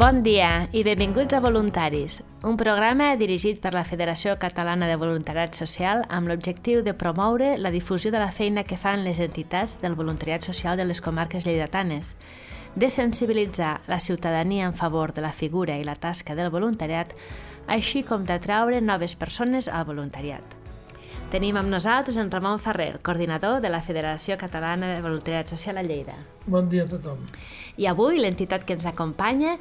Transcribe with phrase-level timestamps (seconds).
[0.00, 5.52] Bon dia i benvinguts a Voluntaris, un programa dirigit per la Federació Catalana de Voluntariat
[5.58, 9.98] Social amb l'objectiu de promoure la difusió de la feina que fan les entitats del
[9.98, 12.14] voluntariat social de les comarques lleidatanes,
[12.76, 17.12] de sensibilitzar la ciutadania en favor de la figura i la tasca del voluntariat,
[17.68, 20.59] així com d'atraure noves persones al voluntariat.
[21.30, 25.84] Tenim amb nosaltres en Ramon Ferrer, coordinador de la Federació Catalana de Voluntariat Social a
[25.86, 26.16] Lleida.
[26.50, 27.20] Bon dia a tothom.
[27.78, 29.52] I avui l'entitat que ens acompanya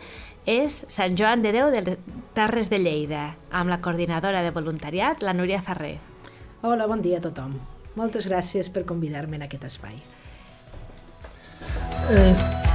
[0.50, 1.94] és Sant Joan de Déu de
[2.34, 6.00] Terres de Lleida, amb la coordinadora de voluntariat, la Núria Ferrer.
[6.66, 7.54] Hola, bon dia a tothom.
[7.94, 10.02] Moltes gràcies per convidar-me en aquest espai.
[12.10, 12.69] Eh,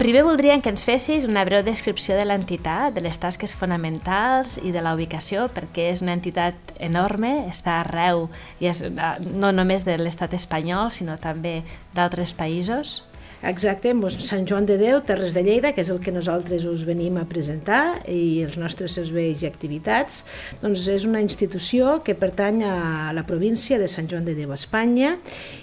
[0.00, 4.70] Primer voldríem que ens fessis una breu descripció de l'entitat, de les tasques fonamentals i
[4.72, 8.30] de la ubicació, perquè és una entitat enorme, està arreu,
[8.64, 11.58] i és no només de l'estat espanyol, sinó també
[11.92, 13.02] d'altres països.
[13.44, 13.92] Exacte,
[14.24, 17.28] Sant Joan de Déu, Terres de Lleida, que és el que nosaltres us venim a
[17.28, 20.24] presentar, i els nostres serveis i activitats,
[20.64, 25.18] doncs és una institució que pertany a la província de Sant Joan de Déu, Espanya,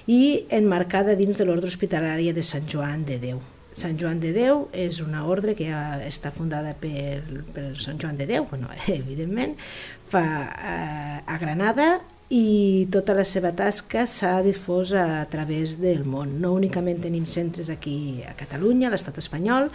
[0.06, 3.46] i enmarcada dins de l'ordre hospitalària de Sant Joan de Déu.
[3.78, 7.22] Sant Joan de Déu és una ordre que ja està fundada per,
[7.54, 9.58] per Sant Joan de Déu, bueno, evidentment,
[10.10, 11.98] fa eh, a Granada
[12.34, 16.34] i tota la seva tasca s'ha difós a través del món.
[16.42, 19.70] No únicament tenim centres aquí a Catalunya, a l'estat espanyol,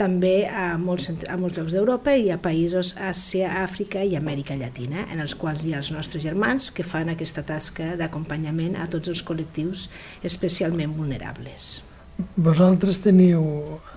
[0.00, 5.08] també a molts, a molts llocs d'Europa i a països Àsia, Àfrica i Amèrica Llatina,
[5.12, 9.12] en els quals hi ha els nostres germans que fan aquesta tasca d'acompanyament a tots
[9.12, 9.90] els col·lectius
[10.22, 11.82] especialment vulnerables.
[12.14, 13.42] Vosaltres teniu,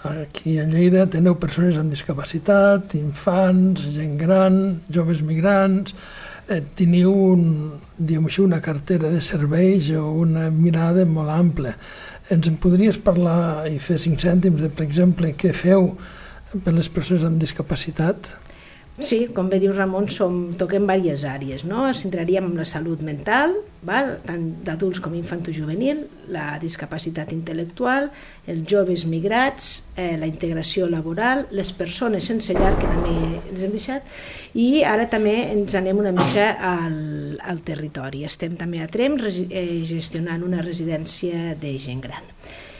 [0.01, 4.55] aquí a Lleida, teniu persones amb discapacitat, infants, gent gran,
[4.89, 5.93] joves migrants,
[6.49, 7.43] eh, teniu un,
[8.01, 11.75] així, una cartera de serveis o una mirada molt ampla.
[12.33, 15.91] Ens en podries parlar i fer cinc cèntims de, per exemple, què feu
[16.63, 18.33] per les persones amb discapacitat?
[18.97, 21.63] Sí, com bé diu Ramon, som, toquem diverses àrees.
[21.69, 21.83] No?
[21.85, 23.53] Ens centraríem en la salut mental,
[23.85, 24.15] val?
[24.25, 26.01] tant d'adults com infantojuvenil,
[26.33, 28.09] la discapacitat intel·lectual,
[28.49, 33.75] els joves migrats, eh, la integració laboral, les persones sense llar, que també ens hem
[33.77, 34.17] deixat,
[34.57, 38.25] i ara també ens anem una mica al, al territori.
[38.25, 42.33] Estem també a Trem eh, gestionant una residència de gent gran.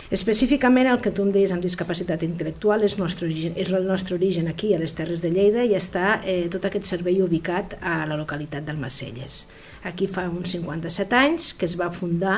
[0.08, 4.48] Específicament el que tu em deies amb discapacitat intel·lectual és, nostre és el nostre origen
[4.48, 8.16] aquí a les Terres de Lleida i està eh, tot aquest servei ubicat a la
[8.16, 9.42] localitat d'Almacelles.
[9.90, 12.38] Aquí fa uns 57 anys que es va fundar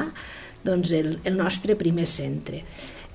[0.66, 2.64] doncs, el, el nostre primer centre.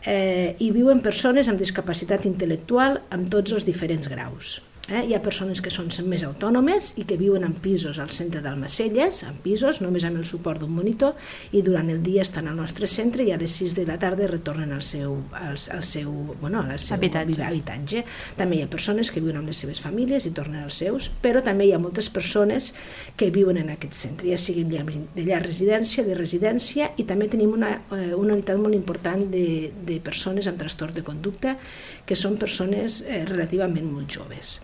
[0.06, 4.60] Eh, hi viuen persones amb discapacitat intel·lectual amb tots els diferents graus.
[4.92, 5.00] Eh?
[5.08, 9.22] Hi ha persones que són més autònomes i que viuen en pisos al centre d'Almacelles,
[9.24, 11.14] en pisos, només amb el suport d'un monitor,
[11.56, 14.28] i durant el dia estan al nostre centre i a les 6 de la tarda
[14.28, 17.46] retornen al seu, al, al seu, bueno, al seu habitatge.
[17.46, 18.02] habitatge.
[18.36, 21.40] També hi ha persones que viuen amb les seves famílies i tornen als seus, però
[21.40, 22.74] també hi ha moltes persones
[23.16, 27.56] que viuen en aquest centre, ja sigui de llar residència, de residència, i també tenim
[27.56, 31.56] una, eh, una unitat molt important de, de persones amb trastorn de conducta,
[32.04, 34.58] que són persones eh, relativament molt joves.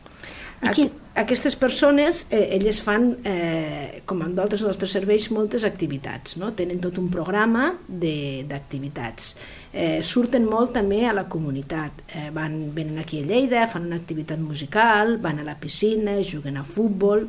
[0.60, 6.52] Aquí, aquestes persones, eh, elles fan, eh, com en d'altres nostres serveis, moltes activitats, no?
[6.52, 9.36] tenen tot un programa d'activitats.
[9.72, 13.96] Eh, surten molt també a la comunitat, eh, van, venen aquí a Lleida, fan una
[13.96, 17.26] activitat musical, van a la piscina, juguen a futbol,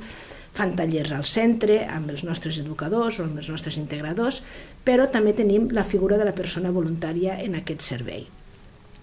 [0.51, 4.43] fan tallers al centre amb els nostres educadors o amb els nostres integradors,
[4.83, 8.27] però també tenim la figura de la persona voluntària en aquest servei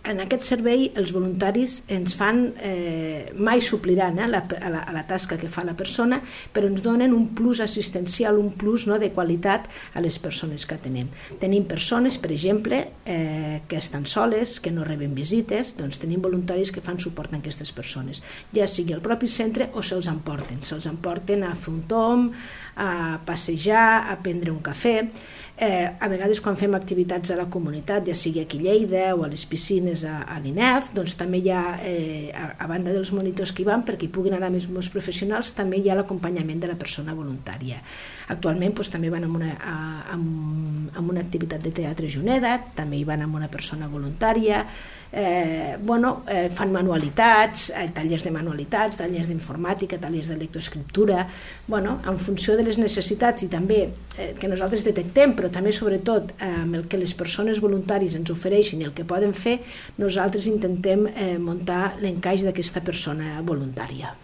[0.09, 4.95] en aquest servei els voluntaris ens fan, eh, mai supliran eh, la, a, la, a
[4.97, 6.21] la tasca que fa la persona,
[6.55, 10.79] però ens donen un plus assistencial, un plus no, de qualitat a les persones que
[10.81, 11.11] tenim.
[11.43, 16.73] Tenim persones, per exemple, eh, que estan soles, que no reben visites, doncs tenim voluntaris
[16.73, 18.23] que fan suport a aquestes persones,
[18.57, 20.63] ja sigui al propi centre o se'ls emporten.
[20.65, 22.31] Se'ls emporten a fer un tom,
[22.79, 25.03] a passejar, a prendre un cafè,
[25.61, 29.25] Eh, a vegades quan fem activitats a la comunitat, ja sigui aquí a Lleida o
[29.27, 33.11] a les piscines a, a l'INEF, doncs també hi ha, eh, a, a banda dels
[33.11, 36.63] monitors que hi van, perquè hi puguin anar més, més professionals, també hi ha l'acompanyament
[36.63, 37.81] de la persona voluntària.
[38.31, 39.75] Actualment doncs, també van amb una, a,
[40.15, 44.63] amb, amb una activitat de teatre Juneda, també hi van amb una persona voluntària,
[45.11, 51.27] eh, bueno, eh, fan manualitats, eh, tallers de manualitats, tallers d'informàtica, tallers de lectoescriptura,
[51.67, 53.89] bueno, en funció de les necessitats i també
[54.39, 58.83] que nosaltres detectem, però també sobretot eh, amb el que les persones voluntaris ens ofereixen
[58.83, 59.59] i el que poden fer,
[59.99, 64.15] nosaltres intentem eh, muntar l'encaix d'aquesta persona voluntària.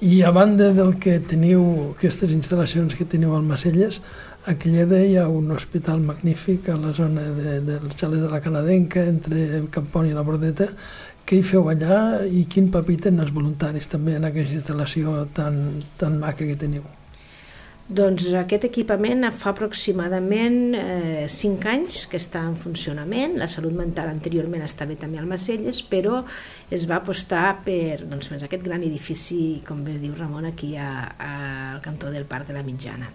[0.00, 1.62] I a banda del que teniu,
[1.94, 4.02] aquestes instal·lacions que teniu al Macelles,
[4.46, 8.42] a Lleida hi ha un hospital magnífic a la zona de, dels xales de la
[8.44, 10.68] Canadenca, entre Camponi i la Bordeta.
[11.26, 15.58] Què hi feu allà i quin paper tenen els voluntaris també en aquesta instal·lació tan,
[15.98, 16.84] tan maca que teniu?
[17.86, 23.36] Doncs aquest equipament fa aproximadament eh, 5 anys que està en funcionament.
[23.38, 26.24] La salut mental anteriorment estava també al Macelles, però
[26.66, 30.90] es va apostar per, doncs, per aquest gran edifici, com bé diu Ramon, aquí a,
[31.28, 33.12] al cantó del Parc de la Mitjana.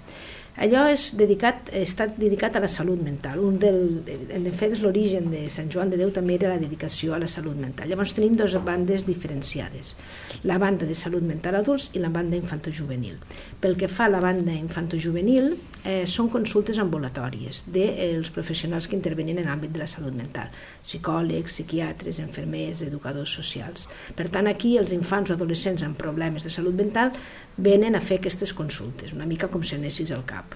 [0.59, 3.39] Allò és dedicat, està dedicat a la salut mental.
[3.39, 7.21] Un del, de fet, l'origen de Sant Joan de Déu també era la dedicació a
[7.21, 7.87] la salut mental.
[7.87, 9.95] Llavors tenim dues bandes diferenciades,
[10.43, 13.15] la banda de salut mental adults i la banda infantojuvenil.
[13.63, 15.53] Pel que fa a la banda infantojuvenil,
[15.85, 20.51] eh, són consultes ambulatòries dels de, professionals que intervenen en l'àmbit de la salut mental,
[20.83, 23.87] psicòlegs, psiquiatres, enfermers, educadors socials.
[24.15, 27.15] Per tant, aquí els infants o adolescents amb problemes de salut mental
[27.61, 30.55] venen a fer aquestes consultes, una mica com si anessis al cap.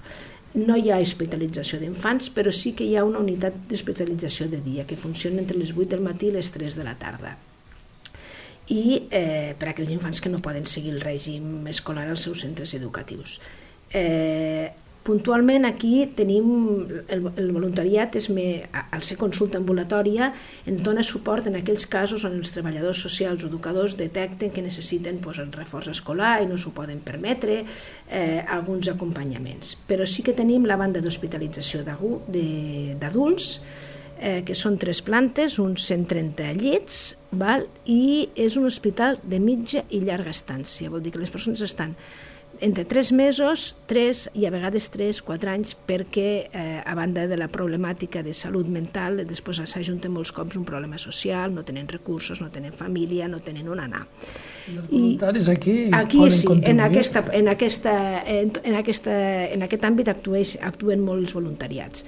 [0.56, 4.86] No hi ha hospitalització d'infants, però sí que hi ha una unitat d'hospitalització de dia
[4.88, 7.36] que funciona entre les 8 del matí i les 3 de la tarda
[8.66, 12.42] i eh, per a aquells infants que no poden seguir el règim escolar als seus
[12.42, 13.38] centres educatius.
[13.94, 14.72] Eh,
[15.06, 16.46] Puntualment aquí tenim
[17.06, 20.32] el, el voluntariat és me, al ser consulta ambulatòria
[20.66, 25.20] ens dona suport en aquells casos on els treballadors socials o educadors detecten que necessiten
[25.22, 27.62] pues, el reforç escolar i no s'ho poden permetre,
[28.10, 29.76] eh, alguns acompanyaments.
[29.86, 33.60] Però sí que tenim la banda d'hospitalització d'adults,
[34.18, 37.68] eh, que són tres plantes, uns 130 llits, val?
[37.86, 40.90] i és un hospital de mitja i llarga estància.
[40.90, 41.94] Vol dir que les persones estan
[42.60, 47.36] entre tres mesos, tres i a vegades tres, quatre anys, perquè eh, a banda de
[47.38, 52.40] la problemàtica de salut mental, després s'ajunten molts cops un problema social, no tenen recursos,
[52.40, 54.04] no tenen família, no tenen on anar.
[54.66, 56.72] I els voluntaris aquí, aquí poden sí, contribuir?
[56.74, 57.94] En, aquesta, en, aquesta,
[58.24, 59.14] en, en, aquesta,
[59.54, 62.06] en aquest àmbit actueix, actuen molts voluntariats.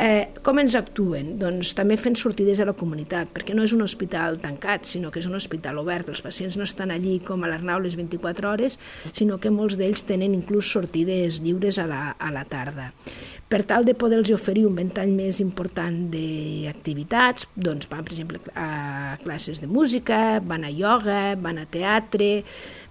[0.00, 1.34] Eh, com ens actuen?
[1.38, 5.20] Doncs també fent sortides a la comunitat, perquè no és un hospital tancat, sinó que
[5.22, 6.08] és un hospital obert.
[6.08, 8.78] Els pacients no estan allí com a l'Arnau les 24 hores,
[9.12, 12.90] sinó que molts d'ells tenen inclús sortides lliures a la, a la tarda.
[13.50, 19.16] Per tal de poder-los oferir un ventall més important d'activitats, doncs van, per exemple, a
[19.24, 22.44] classes de música, van a ioga, van a teatre,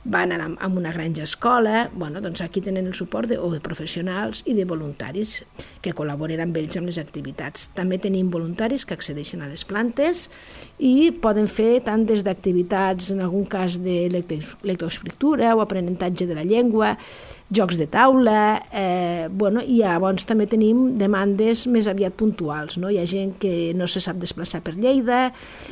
[0.03, 3.61] van a, a una granja escola, bueno, doncs aquí tenen el suport de, o de
[3.63, 5.38] professionals i de voluntaris
[5.79, 7.69] que col·laboren amb ells amb les activitats.
[7.79, 10.27] També tenim voluntaris que accedeixen a les plantes
[10.75, 16.44] i poden fer tant des d'activitats, en algun cas de lectoescriptura o aprenentatge de la
[16.44, 16.97] llengua,
[17.49, 22.77] jocs de taula, eh, bueno, i llavors també tenim demandes més aviat puntuals.
[22.77, 22.91] No?
[22.93, 25.31] Hi ha gent que no se sap desplaçar per Lleida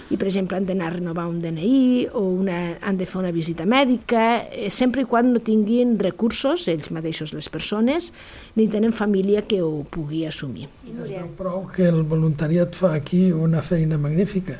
[0.10, 3.34] i, per exemple, han d'anar a renovar un DNI o una, han de fer una
[3.36, 8.12] visita mèdica, eh, sempre i quan no tinguin recursos, ells mateixos, les persones,
[8.58, 10.72] ni tenen família que ho pugui assumir.
[10.88, 14.58] I es veu prou que el voluntariat fa aquí una feina magnífica.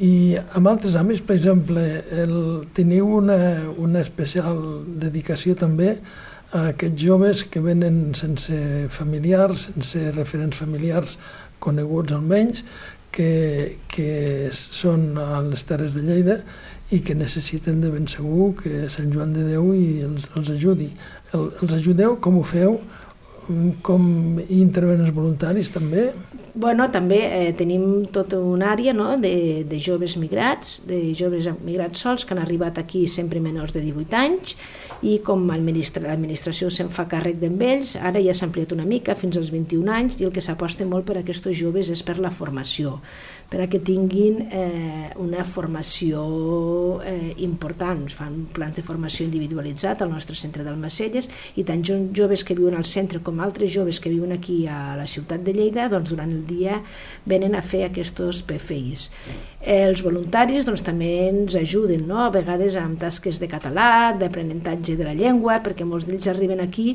[0.00, 1.82] I amb altres àmbits, per exemple,
[2.22, 2.34] el,
[2.76, 3.36] teniu una,
[3.76, 4.60] una especial
[5.00, 5.98] dedicació també
[6.52, 8.54] a aquests joves que venen sense
[8.90, 11.16] familiars, sense referents familiars
[11.62, 12.64] coneguts almenys,
[13.10, 16.40] que, que són a les Terres de Lleida
[16.94, 20.90] i que necessiten de ben segur que Sant Joan de Déu i els, els ajudi.
[21.34, 22.16] El, els ajudeu?
[22.22, 22.80] Com ho feu?
[23.82, 24.04] Com
[24.48, 26.10] intervenen els voluntaris també?
[26.54, 32.02] Bueno, també eh, tenim tota una àrea no, de, de joves migrats, de joves migrats
[32.02, 34.56] sols que han arribat aquí sempre menors de 18 anys
[35.06, 39.52] i com l'administració se'n fa càrrec d'ells, ara ja s'ha ampliat una mica fins als
[39.54, 42.98] 21 anys i el que s'aposta molt per a aquests joves és per la formació,
[43.50, 46.22] per a que tinguin eh, una formació
[47.02, 48.04] eh, important.
[48.06, 51.26] Es fan plans de formació individualitzat al nostre centre d'Almacelles
[51.58, 55.08] i tant joves que viuen al centre com altres joves que viuen aquí a la
[55.10, 56.78] ciutat de Lleida, doncs durant el dia
[57.26, 59.08] venen a fer aquests PFIs.
[59.60, 62.22] Els voluntaris doncs, també ens ajuden, no?
[62.24, 66.94] a vegades amb tasques de català, d'aprenentatge de la llengua, perquè molts d'ells arriben aquí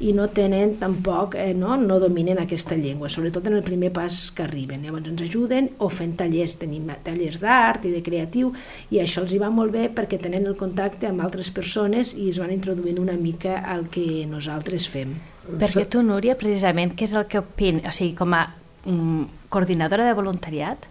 [0.00, 4.30] i no tenen tampoc, eh, no, no dominen aquesta llengua, sobretot en el primer pas
[4.30, 4.84] que arriben.
[4.86, 8.52] Llavors ens ajuden o fent tallers, tenim tallers d'art i de creatiu
[8.94, 12.28] i això els hi va molt bé perquè tenen el contacte amb altres persones i
[12.30, 15.16] es van introduint una mica al que nosaltres fem.
[15.48, 17.86] Perquè tu, Núria, precisament, què és el que opines?
[17.88, 18.44] O sigui, com a
[18.84, 20.86] mm, coordinadora de voluntariat,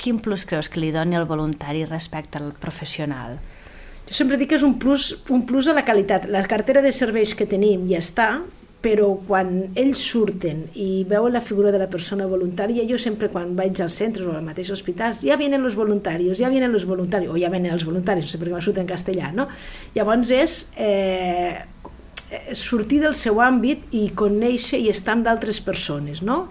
[0.00, 3.38] quin plus creus que li doni el voluntari respecte al professional?
[4.10, 6.24] Jo sempre dic que és un plus, un plus a la qualitat.
[6.26, 8.30] La cartera de serveis que tenim ja està,
[8.82, 13.52] però quan ells surten i veuen la figura de la persona voluntària, jo sempre quan
[13.54, 17.30] vaig als centres o als mateixos hospitals, ja vienen els voluntaris, ja vienen els voluntaris,
[17.30, 19.46] o ja venen els voluntaris, no sé per què sortit en castellà, no?
[19.94, 21.60] Llavors és eh,
[22.56, 26.46] sortir del seu àmbit i conèixer i estar amb d'altres persones, no?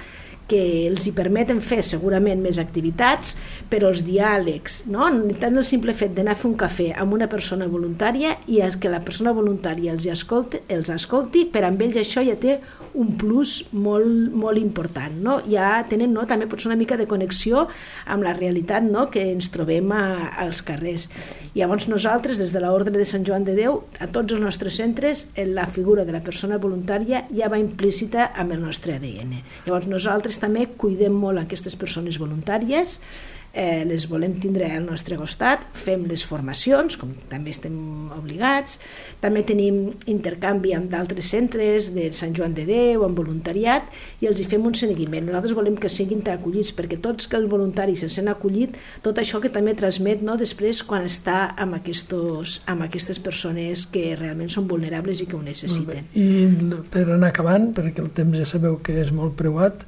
[0.50, 3.36] Que els hi permeten fer segurament més activitats,
[3.70, 5.08] però els diàlegs, no?
[5.40, 8.78] tant el simple fet d'anar a fer un cafè amb una persona voluntària i és
[8.80, 12.58] que la persona voluntària els, escolti, els escolti, per amb ells això ja té
[13.00, 15.20] un plus molt, molt important.
[15.24, 15.38] No?
[15.50, 17.68] Ja tenen no, també potser una mica de connexió
[18.10, 19.08] amb la realitat no?
[19.14, 20.04] que ens trobem a,
[20.42, 21.08] als carrers.
[21.56, 25.28] Llavors nosaltres, des de l'Ordre de Sant Joan de Déu, a tots els nostres centres,
[25.50, 29.40] la figura de la persona voluntària ja va implícita amb el nostre ADN.
[29.66, 33.00] Llavors nosaltres també cuidem molt aquestes persones voluntàries,
[33.54, 37.76] eh, les volem tindre al nostre costat, fem les formacions, com també estem
[38.16, 38.78] obligats,
[39.24, 43.90] també tenim intercanvi amb d'altres centres de Sant Joan de Déu, amb voluntariat,
[44.22, 45.26] i els hi fem un seguiment.
[45.26, 49.42] Nosaltres volem que siguin acollits, perquè tots que els voluntaris se sent acollit, tot això
[49.42, 54.68] que també transmet no, després quan està amb, aquestos, amb aquestes persones que realment són
[54.70, 56.12] vulnerables i que ho necessiten.
[56.14, 56.48] I
[56.94, 59.88] per anar acabant, perquè el temps ja sabeu que és molt preuat,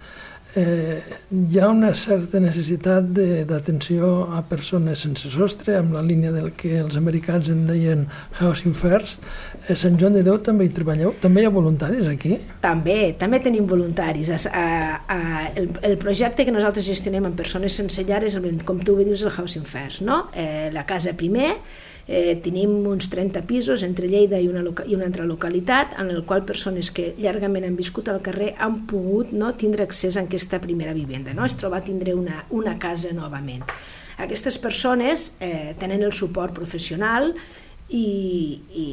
[0.56, 3.08] eh, hi ha una certa necessitat
[3.48, 8.08] d'atenció a persones sense sostre, amb la línia del que els americans en deien
[8.40, 9.28] Housing First.
[9.70, 11.14] A Sant Joan de Déu també hi treballeu?
[11.22, 12.36] També hi ha voluntaris aquí?
[12.64, 14.34] També, també tenim voluntaris.
[14.48, 14.66] A,
[15.06, 15.22] a,
[15.56, 19.32] el, el projecte que nosaltres gestionem amb persones sense llar és, com tu dius, el
[19.32, 20.26] Housing First, no?
[20.36, 21.56] Eh, la casa primer,
[22.08, 26.24] Eh, tenim uns 30 pisos entre Lleida i una, i una altra localitat en el
[26.26, 30.60] qual persones que llargament han viscut al carrer han pogut no, tindre accés a aquesta
[30.60, 31.46] primera vivenda, no?
[31.46, 33.64] es troba a tindre una, una casa novament.
[34.22, 37.36] Aquestes persones eh, tenen el suport professional
[37.92, 38.86] i, i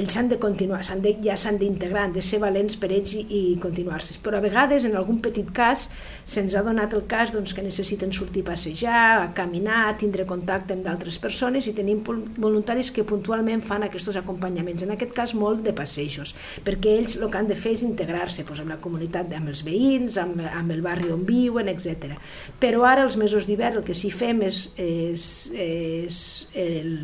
[0.00, 3.12] ells han de continuar, han de, ja s'han d'integrar, han de ser valents per ells
[3.14, 4.16] i, i continuar-se.
[4.24, 5.86] Però a vegades, en algun petit cas,
[6.26, 10.26] se'ns ha donat el cas doncs, que necessiten sortir a passejar, a caminar, a tindre
[10.26, 15.34] contacte amb d'altres persones i tenim voluntaris que puntualment fan aquests acompanyaments, en aquest cas
[15.38, 16.34] molt de passejos,
[16.66, 19.62] perquè ells el que han de fer és integrar-se doncs, amb la comunitat, amb els
[19.66, 22.16] veïns, amb, amb el barri on viuen, etc.
[22.58, 26.20] Però ara, els mesos d'hivern, el que sí fem és, és, és
[26.58, 26.96] el,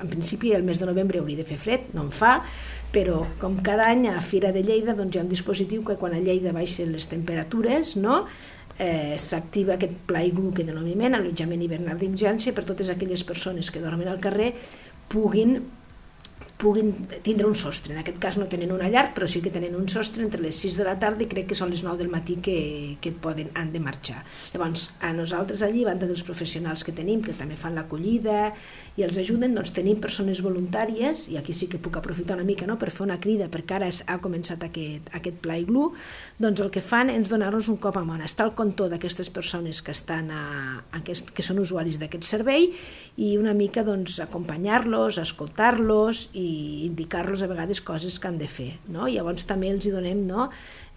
[0.00, 2.40] en principi el mes de novembre hauria de fer fred, no en fa,
[2.90, 6.16] però com cada any a Fira de Lleida doncs hi ha un dispositiu que quan
[6.16, 8.24] a Lleida baixen les temperatures no,
[8.80, 13.82] eh, s'activa aquest pla iglu que denominem allotjament hivernal d'urgència per totes aquelles persones que
[13.84, 14.54] dormen al carrer
[15.10, 15.58] puguin
[16.60, 16.92] puguin
[17.24, 17.94] tindre un sostre.
[17.94, 20.58] En aquest cas no tenen una llar, però sí que tenen un sostre entre les
[20.60, 23.48] 6 de la tarda i crec que són les 9 del matí que, que poden,
[23.56, 24.20] han de marxar.
[24.52, 28.50] Llavors, a nosaltres allí, a banda dels professionals que tenim, que també fan l'acollida
[29.00, 32.68] i els ajuden, doncs tenim persones voluntàries, i aquí sí que puc aprofitar una mica
[32.68, 35.88] no, per fer una crida, perquè ara ha començat aquest, aquest pla iglu,
[36.38, 39.80] doncs el que fan és donar-nos un cop a mà, estar al compte d'aquestes persones
[39.80, 40.44] que, estan a,
[40.82, 42.68] a aquest, que són usuaris d'aquest servei
[43.16, 46.49] i una mica doncs, acompanyar-los, escoltar-los i
[46.86, 48.72] indicar-los a vegades coses que han de fer.
[48.88, 49.08] No?
[49.08, 50.50] I llavors també els hi donem, no?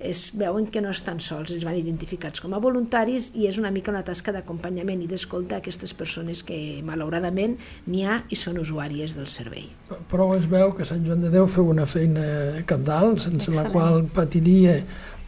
[0.03, 3.71] es veuen que no estan sols, els van identificats com a voluntaris i és una
[3.71, 7.55] mica una tasca d'acompanyament i d'escolta a aquestes persones que malauradament
[7.87, 9.69] n'hi ha i són usuàries del servei.
[10.11, 12.25] Però es veu que Sant Joan de Déu feu una feina
[12.67, 13.63] capdalt, sense Excel·lent.
[13.63, 14.81] la qual patiria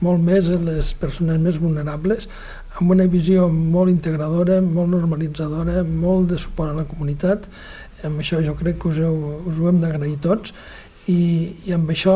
[0.03, 2.27] molt més les persones més vulnerables,
[2.75, 7.48] amb una visió molt integradora, molt normalitzadora, molt de suport a la comunitat
[8.03, 9.15] amb això jo crec que us, heu,
[9.47, 10.53] us ho hem d'agrair tots
[11.05, 12.15] i, i amb això,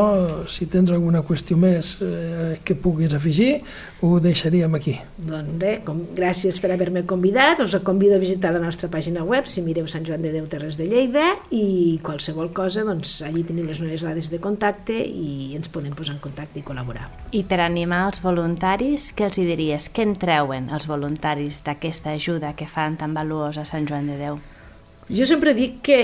[0.50, 3.60] si tens alguna qüestió més eh, que puguis afegir,
[4.02, 4.96] ho deixaríem aquí.
[5.18, 9.46] Doncs bé, com, gràcies per haver-me convidat, us convido a visitar la nostra pàgina web,
[9.46, 13.70] si mireu Sant Joan de Déu Terres de Lleida, i qualsevol cosa, doncs allí tenim
[13.70, 17.12] les meves dades de contacte i ens podem posar en contacte i col·laborar.
[17.38, 19.92] I per animar els voluntaris, què els hi diries?
[19.94, 24.18] Què en treuen els voluntaris d'aquesta ajuda que fan tan valuosa a Sant Joan de
[24.18, 24.42] Déu?
[25.10, 26.02] Jo sempre dic que,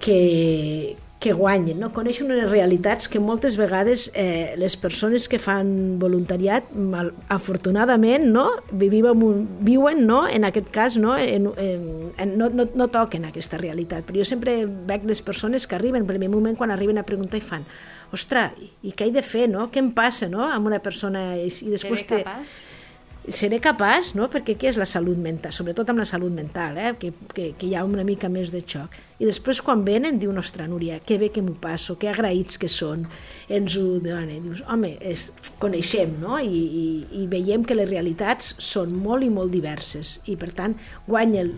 [0.00, 1.90] que, que guanyen, no?
[1.92, 8.46] coneixen unes realitats que moltes vegades eh, les persones que fan voluntariat, mal, afortunadament, no?
[8.70, 10.22] Vivim un, viuen no?
[10.28, 11.16] en aquest cas, no?
[11.20, 11.84] En, en,
[12.16, 14.08] en, no, no, no toquen aquesta realitat.
[14.08, 17.42] Però jo sempre veig les persones que arriben, per el moment quan arriben a preguntar
[17.42, 17.68] i fan
[18.14, 18.54] ostres,
[18.86, 19.66] i què he de fer, no?
[19.72, 20.44] Què em passa no?
[20.46, 21.34] amb una persona?
[21.36, 22.60] I, i després Seré capaç?
[22.62, 22.75] Te
[23.28, 24.28] seré capaç, no?
[24.30, 25.52] perquè què és la salut mental?
[25.54, 26.92] Sobretot amb la salut mental, eh?
[27.00, 28.94] que, que, que hi ha una mica més de xoc.
[29.18, 32.70] I després quan venen diu, ostres, Núria, que bé que m'ho passo, que agraïts que
[32.70, 33.06] són,
[33.48, 34.46] ens ho donen.
[34.46, 35.30] Dius, home, és,
[35.62, 36.38] coneixem, no?
[36.38, 36.88] I, i,
[37.22, 40.76] i veiem que les realitats són molt i molt diverses i per tant
[41.08, 41.56] guanya el,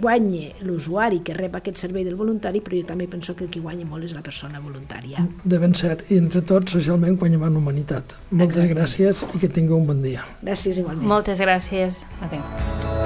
[0.00, 3.60] guanya l'usuari que rep aquest servei del voluntari, però jo també penso que el que
[3.64, 5.24] guanya molt és la persona voluntària.
[5.44, 8.14] De ben cert, i entre tots, socialment, guanyem en humanitat.
[8.30, 8.74] Moltes Exacte.
[8.74, 10.24] gràcies i que tingueu un bon dia.
[10.42, 11.06] Gràcies igualment.
[11.08, 12.04] Moltes gràcies.
[12.20, 12.97] Adéu.